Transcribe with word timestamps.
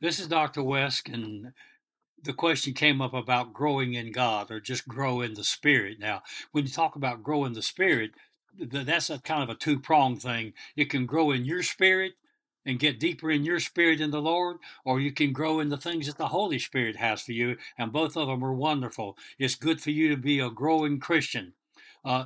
This 0.00 0.18
is 0.18 0.28
Dr. 0.28 0.62
West, 0.62 1.10
and 1.10 1.52
the 2.22 2.32
question 2.32 2.72
came 2.72 3.02
up 3.02 3.12
about 3.12 3.52
growing 3.52 3.92
in 3.92 4.12
God 4.12 4.50
or 4.50 4.58
just 4.58 4.88
grow 4.88 5.20
in 5.20 5.34
the 5.34 5.44
Spirit. 5.44 5.98
Now, 5.98 6.22
when 6.52 6.64
you 6.64 6.70
talk 6.70 6.96
about 6.96 7.22
grow 7.22 7.44
in 7.44 7.52
the 7.52 7.60
Spirit, 7.60 8.12
that's 8.58 9.10
a 9.10 9.18
kind 9.18 9.42
of 9.42 9.50
a 9.50 9.54
two 9.54 9.78
pronged 9.78 10.22
thing. 10.22 10.54
It 10.74 10.86
can 10.86 11.04
grow 11.04 11.32
in 11.32 11.44
your 11.44 11.62
spirit 11.62 12.14
and 12.64 12.78
get 12.78 12.98
deeper 12.98 13.30
in 13.30 13.44
your 13.44 13.60
spirit 13.60 14.00
in 14.00 14.10
the 14.10 14.22
Lord, 14.22 14.56
or 14.86 15.00
you 15.00 15.12
can 15.12 15.32
grow 15.34 15.60
in 15.60 15.68
the 15.68 15.76
things 15.76 16.06
that 16.06 16.16
the 16.16 16.28
Holy 16.28 16.58
Spirit 16.58 16.96
has 16.96 17.20
for 17.20 17.32
you, 17.32 17.58
and 17.76 17.92
both 17.92 18.16
of 18.16 18.28
them 18.28 18.42
are 18.42 18.54
wonderful. 18.54 19.18
It's 19.38 19.54
good 19.54 19.82
for 19.82 19.90
you 19.90 20.08
to 20.08 20.16
be 20.16 20.40
a 20.40 20.50
growing 20.50 20.98
Christian. 20.98 21.52
Uh, 22.02 22.24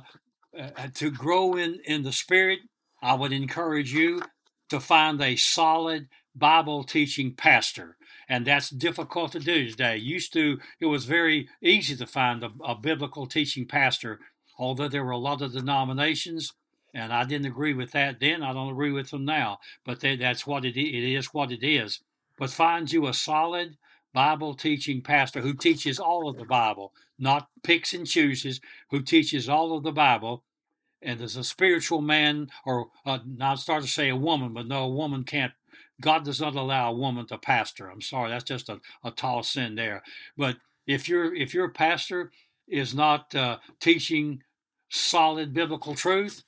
uh, 0.57 0.87
to 0.93 1.11
grow 1.11 1.55
in, 1.55 1.81
in 1.83 2.03
the 2.03 2.13
Spirit, 2.13 2.59
I 3.01 3.15
would 3.15 3.33
encourage 3.33 3.93
you 3.93 4.21
to 4.69 4.79
find 4.79 5.21
a 5.21 5.35
solid 5.35 6.07
Bible 6.35 6.83
teaching 6.83 7.33
pastor. 7.33 7.97
And 8.27 8.45
that's 8.45 8.69
difficult 8.69 9.31
to 9.33 9.39
do 9.39 9.69
today. 9.69 9.97
Used 9.97 10.33
to, 10.33 10.59
it 10.79 10.87
was 10.87 11.05
very 11.05 11.47
easy 11.61 11.95
to 11.95 12.05
find 12.05 12.43
a, 12.43 12.51
a 12.63 12.75
biblical 12.75 13.27
teaching 13.27 13.65
pastor, 13.65 14.19
although 14.57 14.87
there 14.87 15.05
were 15.05 15.11
a 15.11 15.17
lot 15.17 15.41
of 15.41 15.53
denominations. 15.53 16.53
And 16.93 17.13
I 17.13 17.25
didn't 17.25 17.47
agree 17.47 17.73
with 17.73 17.91
that 17.91 18.19
then. 18.19 18.41
I 18.41 18.53
don't 18.53 18.71
agree 18.71 18.91
with 18.91 19.11
them 19.11 19.25
now. 19.25 19.59
But 19.85 19.99
they, 19.99 20.15
that's 20.15 20.47
what 20.47 20.65
it, 20.65 20.77
it 20.77 21.13
is, 21.13 21.33
what 21.33 21.51
it 21.51 21.65
is. 21.65 21.99
But 22.37 22.49
find 22.49 22.91
you 22.91 23.07
a 23.07 23.13
solid 23.13 23.77
Bible 24.13 24.53
teaching 24.55 25.01
pastor 25.01 25.41
who 25.41 25.53
teaches 25.53 25.99
all 25.99 26.29
of 26.29 26.37
the 26.37 26.45
Bible, 26.45 26.93
not 27.19 27.49
picks 27.63 27.93
and 27.93 28.07
chooses, 28.07 28.61
who 28.89 29.01
teaches 29.01 29.49
all 29.49 29.75
of 29.77 29.83
the 29.83 29.91
Bible 29.91 30.43
and 31.01 31.21
as 31.21 31.35
a 31.35 31.43
spiritual 31.43 32.01
man, 32.01 32.49
or 32.65 32.87
uh, 33.05 33.19
start 33.55 33.83
to 33.83 33.89
say 33.89 34.09
a 34.09 34.15
woman, 34.15 34.53
but 34.53 34.67
no, 34.67 34.83
a 34.85 34.89
woman 34.89 35.23
can't. 35.23 35.53
God 36.01 36.25
does 36.25 36.41
not 36.41 36.55
allow 36.55 36.91
a 36.91 36.95
woman 36.95 37.25
to 37.27 37.37
pastor. 37.37 37.89
I'm 37.89 38.01
sorry, 38.01 38.29
that's 38.29 38.43
just 38.43 38.69
a, 38.69 38.79
a 39.03 39.11
tall 39.11 39.43
sin 39.43 39.75
there. 39.75 40.03
But 40.37 40.57
if 40.87 41.07
your 41.09 41.33
if 41.33 41.53
your 41.53 41.69
pastor 41.69 42.31
is 42.67 42.93
not 42.93 43.33
uh, 43.35 43.57
teaching 43.79 44.41
solid 44.89 45.53
biblical 45.53 45.95
truth, 45.95 46.43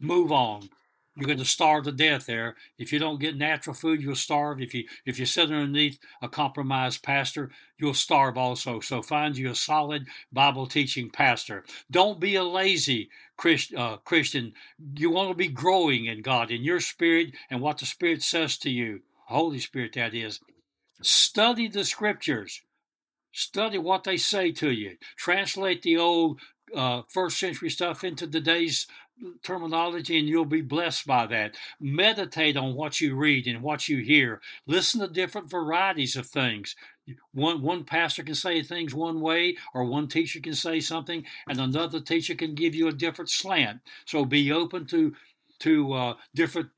move 0.00 0.32
on. 0.32 0.68
You're 1.16 1.26
going 1.26 1.38
to 1.38 1.44
starve 1.44 1.84
to 1.84 1.92
death 1.92 2.26
there. 2.26 2.56
If 2.76 2.92
you 2.92 2.98
don't 2.98 3.20
get 3.20 3.36
natural 3.36 3.74
food, 3.74 4.02
you'll 4.02 4.16
starve. 4.16 4.60
If 4.60 4.74
you 4.74 4.84
if 5.06 5.18
you 5.18 5.26
sit 5.26 5.44
underneath 5.44 5.98
a 6.20 6.28
compromised 6.28 7.04
pastor, 7.04 7.50
you'll 7.78 7.94
starve 7.94 8.36
also. 8.36 8.80
So 8.80 9.00
find 9.00 9.36
you 9.36 9.50
a 9.50 9.54
solid 9.54 10.06
Bible 10.32 10.66
teaching 10.66 11.10
pastor. 11.10 11.64
Don't 11.88 12.18
be 12.18 12.34
a 12.34 12.42
lazy 12.42 13.10
Christ, 13.36 13.72
uh, 13.74 13.98
Christian. 13.98 14.54
You 14.96 15.10
want 15.10 15.30
to 15.30 15.36
be 15.36 15.48
growing 15.48 16.06
in 16.06 16.22
God, 16.22 16.50
in 16.50 16.64
your 16.64 16.80
spirit, 16.80 17.34
and 17.48 17.60
what 17.60 17.78
the 17.78 17.86
Spirit 17.86 18.22
says 18.22 18.58
to 18.58 18.70
you. 18.70 19.02
Holy 19.26 19.60
Spirit, 19.60 19.92
that 19.94 20.14
is. 20.14 20.40
Study 21.00 21.68
the 21.68 21.84
scriptures. 21.84 22.62
Study 23.32 23.78
what 23.78 24.04
they 24.04 24.16
say 24.16 24.52
to 24.52 24.70
you. 24.70 24.96
Translate 25.16 25.82
the 25.82 25.96
old 25.96 26.40
uh, 26.74 27.02
first 27.08 27.38
century 27.38 27.70
stuff 27.70 28.04
into 28.04 28.26
today's 28.26 28.86
terminology 29.42 30.18
and 30.18 30.28
you'll 30.28 30.44
be 30.44 30.60
blessed 30.60 31.06
by 31.06 31.26
that. 31.26 31.56
Meditate 31.80 32.56
on 32.56 32.74
what 32.74 33.00
you 33.00 33.14
read 33.16 33.46
and 33.46 33.62
what 33.62 33.88
you 33.88 33.98
hear. 33.98 34.40
Listen 34.66 35.00
to 35.00 35.08
different 35.08 35.50
varieties 35.50 36.16
of 36.16 36.26
things. 36.26 36.74
One 37.32 37.62
one 37.62 37.84
pastor 37.84 38.22
can 38.22 38.34
say 38.34 38.62
things 38.62 38.94
one 38.94 39.20
way, 39.20 39.56
or 39.74 39.84
one 39.84 40.08
teacher 40.08 40.40
can 40.40 40.54
say 40.54 40.80
something, 40.80 41.24
and 41.46 41.60
another 41.60 42.00
teacher 42.00 42.34
can 42.34 42.54
give 42.54 42.74
you 42.74 42.88
a 42.88 42.92
different 42.92 43.30
slant. 43.30 43.80
So 44.06 44.24
be 44.24 44.50
open 44.50 44.86
to 44.86 45.14
to 45.60 45.92
uh, 45.92 46.14
different 46.34 46.70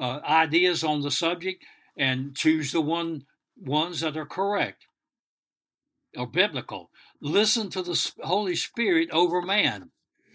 uh, 0.00 0.20
ideas 0.24 0.82
on 0.82 1.02
the 1.02 1.10
subject 1.10 1.62
and 1.96 2.34
choose 2.34 2.72
the 2.72 2.80
one 2.80 3.26
ones 3.56 4.00
that 4.00 4.16
are 4.16 4.26
correct 4.26 4.86
or 6.16 6.26
biblical. 6.26 6.90
Listen 7.20 7.70
to 7.70 7.82
the 7.82 8.12
Holy 8.22 8.56
Spirit 8.56 9.10
over 9.10 9.42
man. 9.42 9.90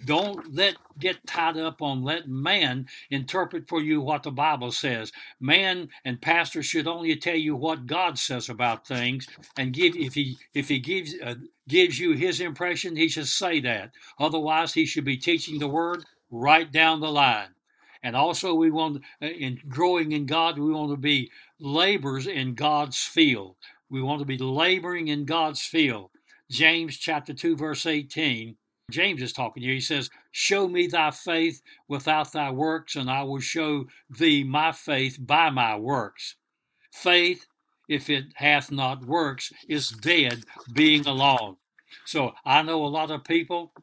Don't 0.06 0.56
let 0.56 0.78
get 1.00 1.26
tied 1.28 1.58
up 1.58 1.82
on 1.82 2.04
let 2.04 2.28
man 2.28 2.88
interpret 3.10 3.68
for 3.68 3.82
you 3.82 4.02
what 4.02 4.24
the 4.24 4.32
Bible 4.32 4.72
says. 4.72 5.12
Man 5.40 5.90
and 6.06 6.22
pastor 6.22 6.64
should 6.64 6.88
only 6.88 7.16
tell 7.16 7.36
you 7.36 7.56
what 7.56 7.86
God 7.86 8.18
says 8.18 8.50
about 8.50 8.88
things, 8.88 9.28
and 9.58 9.74
give 9.74 9.96
if 9.96 10.14
he 10.14 10.38
if 10.54 10.70
he 10.70 10.80
gives 10.80 11.16
uh, 11.24 11.36
gives 11.68 12.00
you 12.00 12.14
his 12.14 12.42
impression, 12.42 12.96
he 12.96 13.10
should 13.10 13.28
say 13.28 13.60
that. 13.62 13.92
Otherwise, 14.20 14.74
he 14.74 14.86
should 14.86 15.06
be 15.06 15.18
teaching 15.18 15.60
the 15.60 15.68
word 15.68 16.04
right 16.32 16.72
down 16.72 17.00
the 17.00 17.12
line. 17.12 17.50
And 18.04 18.16
also, 18.16 18.56
we 18.56 18.72
want 18.72 19.04
uh, 19.22 19.28
in 19.28 19.60
growing 19.68 20.14
in 20.14 20.26
God, 20.26 20.58
we 20.58 20.72
want 20.72 20.92
to 20.92 20.98
be 20.98 21.32
laborers 21.60 22.28
in 22.28 22.56
God's 22.56 22.98
field. 22.98 23.56
We 23.90 24.02
want 24.02 24.20
to 24.20 24.26
be 24.26 24.38
laboring 24.38 25.10
in 25.10 25.26
God's 25.26 25.62
field. 25.62 26.10
James 26.50 26.98
chapter 26.98 27.34
2 27.34 27.56
verse 27.56 27.86
18 27.86 28.58
James 28.90 29.22
is 29.22 29.34
talking 29.34 29.64
here. 29.64 29.74
He 29.74 29.80
says, 29.80 30.10
Show 30.32 30.68
me 30.68 30.88
thy 30.88 31.12
faith 31.12 31.62
without 31.88 32.32
thy 32.32 32.52
works, 32.52 32.96
and 32.96 33.10
I 33.10 33.24
will 33.24 33.40
show 33.40 33.86
thee 34.10 34.44
my 34.44 34.72
faith 34.72 35.18
by 35.20 35.50
my 35.50 35.78
works. 35.78 36.36
Faith, 36.92 37.46
if 37.88 38.10
it 38.10 38.26
hath 38.36 38.72
not 38.72 39.06
works, 39.06 39.52
is 39.68 39.90
dead, 39.90 40.44
being 40.74 41.08
alone. 41.08 41.58
So 42.06 42.34
I 42.46 42.62
know 42.62 42.86
a 42.86 42.88
lot 42.88 43.12
of 43.12 43.24
people, 43.24 43.74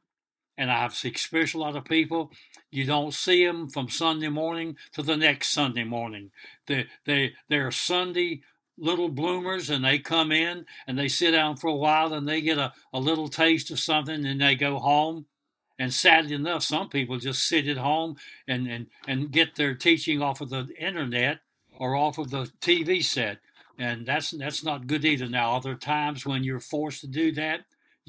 and 0.57 0.71
I've 0.71 0.99
experienced 1.05 1.55
a 1.55 1.59
lot 1.59 1.77
of 1.77 1.85
people. 1.85 2.31
You 2.71 2.85
don't 2.85 3.15
see 3.15 3.45
them 3.45 3.69
from 3.69 3.89
Sunday 3.89 4.29
morning 4.29 4.77
to 4.93 5.03
the 5.03 5.17
next 5.17 5.49
Sunday 5.53 5.85
morning. 5.85 6.31
They, 6.67 6.87
they, 7.05 7.33
they're 7.49 7.71
Sunday 7.71 8.43
little 8.79 9.09
bloomers 9.09 9.71
and 9.71 9.85
they 9.85 9.99
come 9.99 10.33
in 10.33 10.65
and 10.87 10.99
they 10.99 11.09
sit 11.09 11.33
down 11.33 11.57
for 11.57 11.69
a 11.69 11.75
while 11.75 12.15
and 12.15 12.29
they 12.29 12.41
get 12.41 12.59
a, 12.59 12.73
a 12.93 13.01
little 13.01 13.29
taste 13.29 13.71
of 13.71 13.81
something 13.81 14.25
and 14.25 14.41
they 14.41 14.55
go 14.55 14.79
home. 14.79 15.27
And 15.79 15.93
sadly 15.95 16.35
enough, 16.35 16.63
some 16.63 16.89
people 16.89 17.19
just 17.19 17.47
sit 17.47 17.69
at 17.69 17.77
home 17.77 18.17
and, 18.49 18.67
and, 18.67 18.87
and 19.07 19.31
get 19.31 19.55
their 19.55 19.75
teaching 19.75 20.23
off 20.23 20.41
of 20.41 20.51
the 20.51 20.69
internet 20.79 21.41
or 21.79 21.95
off 21.95 22.19
of 22.19 22.31
the 22.31 22.51
TV 22.61 23.03
set. 23.03 23.39
And 23.79 24.05
that's 24.05 24.31
that's 24.31 24.65
not 24.65 24.89
good 24.89 25.05
either. 25.05 25.29
Now, 25.29 25.53
are 25.53 25.61
there 25.61 25.77
times 25.77 26.27
when 26.27 26.43
you're 26.43 26.59
forced 26.59 27.01
to 27.03 27.07
do 27.07 27.31
that? 27.33 27.61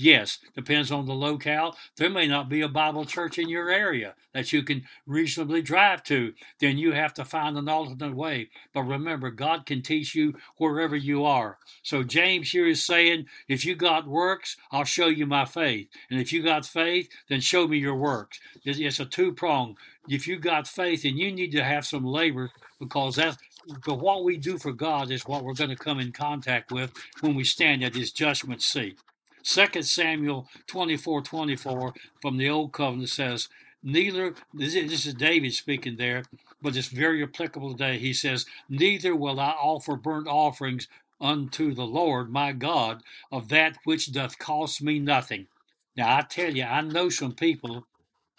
Yes, 0.02 0.40
depends 0.56 0.94
on 0.94 1.08
the 1.08 1.14
locale. 1.14 1.76
There 1.98 2.10
may 2.10 2.26
not 2.26 2.48
be 2.48 2.62
a 2.62 2.70
Bible 2.70 3.04
church 3.04 3.38
in 3.38 3.50
your 3.50 3.70
area 3.70 4.16
that 4.34 4.54
you 4.54 4.64
can 4.64 4.84
reasonably 5.06 5.62
drive 5.62 6.04
to. 6.04 6.32
Then 6.62 6.78
you 6.78 6.94
have 6.94 7.14
to 7.16 7.26
find 7.26 7.58
an 7.58 7.68
alternate 7.68 8.16
way. 8.16 8.50
But 8.74 8.84
remember, 8.84 9.30
God 9.30 9.66
can 9.66 9.82
teach 9.82 10.16
you 10.16 10.36
wherever 10.56 10.96
you 10.96 11.26
are. 11.26 11.58
So 11.84 12.04
James 12.04 12.50
here 12.52 12.66
is 12.66 12.86
saying, 12.86 13.26
if 13.50 13.66
you 13.66 13.76
got 13.76 14.08
works, 14.08 14.56
I'll 14.72 14.86
show 14.86 15.08
you 15.08 15.26
my 15.26 15.44
faith. 15.44 15.90
And 16.10 16.22
if 16.22 16.32
you 16.32 16.44
got 16.44 16.66
faith, 16.66 17.10
then 17.28 17.42
show 17.42 17.68
me 17.68 17.78
your 17.80 17.98
works. 17.98 18.40
It's 18.64 19.02
a 19.02 19.06
two 19.06 19.34
prong. 19.34 19.76
If 20.08 20.30
you 20.30 20.40
got 20.40 20.66
faith, 20.66 21.04
and 21.04 21.20
you 21.20 21.30
need 21.30 21.52
to 21.52 21.64
have 21.64 21.86
some 21.86 22.06
labor 22.06 22.52
because 22.80 23.18
that's 23.18 23.38
but 23.86 23.96
what 23.96 24.24
we 24.24 24.38
do 24.38 24.58
for 24.58 24.72
God 24.72 25.12
is 25.12 25.28
what 25.28 25.44
we're 25.44 25.54
going 25.54 25.70
to 25.72 25.76
come 25.76 26.00
in 26.00 26.14
contact 26.14 26.72
with 26.72 26.94
when 27.20 27.36
we 27.36 27.44
stand 27.44 27.84
at 27.84 27.94
his 27.96 28.14
judgment 28.14 28.62
seat. 28.62 28.98
Second 29.44 29.84
Samuel 29.84 30.48
24 30.68 31.22
24 31.22 31.94
from 32.22 32.38
the 32.38 32.50
Old 32.50 32.74
Covenant 32.74 33.10
says, 33.10 33.50
Neither, 33.82 34.36
this 34.54 34.76
is 34.76 35.14
David 35.14 35.54
speaking 35.54 35.96
there, 35.96 36.24
but 36.62 36.76
it's 36.76 36.88
very 36.90 37.24
applicable 37.24 37.72
today. 37.72 37.98
He 37.98 38.14
says, 38.14 38.46
Neither 38.68 39.16
will 39.16 39.40
I 39.40 39.52
offer 39.52 39.96
burnt 39.96 40.28
offerings 40.28 40.88
unto 41.22 41.74
the 41.74 41.86
Lord 41.86 42.32
my 42.32 42.52
God 42.52 43.02
of 43.32 43.50
that 43.50 43.78
which 43.86 44.12
doth 44.12 44.38
cost 44.38 44.82
me 44.82 45.00
nothing. 45.00 45.48
Now 45.96 46.18
I 46.18 46.22
tell 46.22 46.56
you, 46.56 46.64
I 46.64 46.82
know 46.82 47.10
some 47.10 47.34
people 47.34 47.86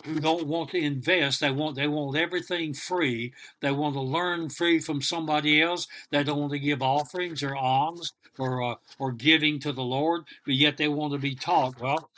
who 0.05 0.21
don't 0.21 0.47
want 0.47 0.71
to 0.71 0.79
invest. 0.79 1.41
They 1.41 1.51
want 1.51 1.77
they 1.77 1.87
want 1.87 2.17
everything 2.17 2.75
free. 2.75 3.33
They 3.61 3.73
want 3.73 3.95
to 3.95 4.01
learn 4.01 4.49
free 4.49 4.81
from 4.81 5.03
somebody 5.03 5.61
else. 5.61 5.87
They 6.11 6.23
don't 6.23 6.39
want 6.41 6.53
to 6.53 6.59
give 6.59 6.83
offerings 6.83 7.43
or 7.43 7.55
alms 7.57 8.13
or 8.39 8.63
uh, 8.63 8.75
or 8.99 9.13
giving 9.13 9.59
to 9.61 9.73
the 9.73 9.83
Lord, 9.83 10.25
but 10.45 10.55
yet 10.55 10.77
they 10.77 10.89
want 10.89 11.13
to 11.13 11.19
be 11.19 11.35
taught. 11.35 11.81
Well, 11.81 12.11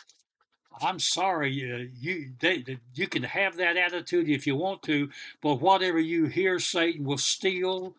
I'm 0.80 0.98
sorry, 0.98 1.72
uh, 1.72 1.88
you 2.00 2.32
they, 2.40 2.64
you 2.94 3.06
can 3.06 3.22
have 3.22 3.56
that 3.56 3.76
attitude 3.76 4.28
if 4.28 4.46
you 4.46 4.56
want 4.56 4.82
to, 4.84 5.10
but 5.42 5.56
whatever 5.60 5.98
you 5.98 6.26
hear, 6.26 6.58
Satan 6.58 7.04
will 7.04 7.18
steal. 7.18 7.94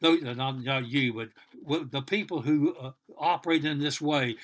Those, 0.00 0.22
not, 0.22 0.62
not 0.62 0.86
you, 0.86 1.12
but 1.12 1.90
the 1.90 2.02
people 2.02 2.42
who 2.42 2.76
uh, 2.76 2.92
operate 3.18 3.64
in 3.64 3.80
this 3.80 4.00
way, 4.00 4.36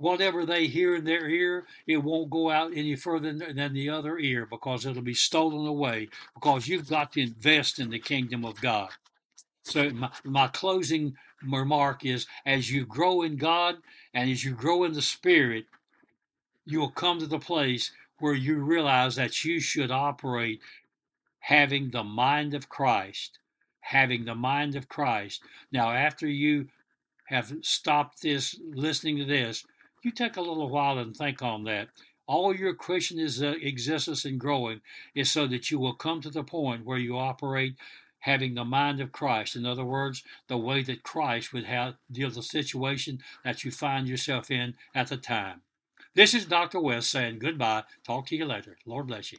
whatever 0.00 0.46
they 0.46 0.66
hear 0.66 0.96
in 0.96 1.04
their 1.04 1.28
ear, 1.28 1.66
it 1.86 1.98
won't 1.98 2.30
go 2.30 2.50
out 2.50 2.72
any 2.74 2.96
further 2.96 3.32
than 3.34 3.74
the 3.74 3.90
other 3.90 4.18
ear 4.18 4.46
because 4.46 4.86
it'll 4.86 5.02
be 5.02 5.14
stolen 5.14 5.66
away 5.66 6.08
because 6.34 6.66
you've 6.66 6.88
got 6.88 7.12
to 7.12 7.20
invest 7.20 7.78
in 7.78 7.90
the 7.90 7.98
kingdom 7.98 8.44
of 8.44 8.60
God. 8.62 8.88
So 9.62 9.90
my, 9.90 10.10
my 10.24 10.48
closing 10.48 11.16
remark 11.46 12.04
is 12.06 12.26
as 12.46 12.72
you 12.72 12.86
grow 12.86 13.20
in 13.20 13.36
God 13.36 13.76
and 14.14 14.30
as 14.30 14.42
you 14.42 14.52
grow 14.52 14.84
in 14.84 14.94
the 14.94 15.02
Spirit, 15.02 15.66
you 16.64 16.80
will 16.80 16.90
come 16.90 17.18
to 17.18 17.26
the 17.26 17.38
place 17.38 17.92
where 18.18 18.34
you 18.34 18.56
realize 18.56 19.16
that 19.16 19.44
you 19.44 19.60
should 19.60 19.90
operate 19.90 20.60
having 21.40 21.90
the 21.90 22.04
mind 22.04 22.54
of 22.54 22.70
Christ, 22.70 23.38
having 23.80 24.24
the 24.24 24.34
mind 24.34 24.76
of 24.76 24.88
Christ. 24.88 25.42
Now, 25.70 25.90
after 25.90 26.26
you 26.26 26.68
have 27.26 27.52
stopped 27.60 28.22
this, 28.22 28.58
listening 28.72 29.18
to 29.18 29.24
this, 29.24 29.64
you 30.02 30.10
take 30.10 30.36
a 30.36 30.42
little 30.42 30.68
while 30.68 30.98
and 30.98 31.16
think 31.16 31.42
on 31.42 31.64
that. 31.64 31.88
All 32.26 32.54
your 32.54 32.74
Christian 32.74 33.18
is, 33.18 33.42
uh, 33.42 33.54
existence 33.60 34.24
and 34.24 34.38
growing 34.38 34.80
is 35.14 35.30
so 35.30 35.46
that 35.48 35.70
you 35.70 35.78
will 35.78 35.94
come 35.94 36.20
to 36.20 36.30
the 36.30 36.44
point 36.44 36.84
where 36.84 36.98
you 36.98 37.18
operate 37.18 37.76
having 38.20 38.54
the 38.54 38.64
mind 38.64 39.00
of 39.00 39.12
Christ. 39.12 39.56
In 39.56 39.66
other 39.66 39.84
words, 39.84 40.22
the 40.46 40.58
way 40.58 40.82
that 40.82 41.02
Christ 41.02 41.52
would 41.52 41.64
have, 41.64 41.96
deal 42.10 42.28
with 42.28 42.36
the 42.36 42.42
situation 42.42 43.20
that 43.44 43.64
you 43.64 43.70
find 43.70 44.08
yourself 44.08 44.50
in 44.50 44.74
at 44.94 45.08
the 45.08 45.16
time. 45.16 45.62
This 46.14 46.34
is 46.34 46.44
Dr. 46.44 46.80
West 46.80 47.10
saying 47.10 47.38
goodbye. 47.38 47.84
Talk 48.04 48.26
to 48.26 48.36
you 48.36 48.44
later. 48.44 48.76
Lord 48.84 49.06
bless 49.06 49.32
you. 49.32 49.38